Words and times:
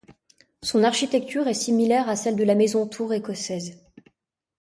Son 0.63 0.83
architecture 0.83 1.47
est 1.47 1.53
similaire 1.53 2.09
à 2.09 2.15
celle 2.15 2.35
de 2.35 2.43
la 2.43 2.55
maison-tour 2.55 3.13
écossaise. 3.13 3.83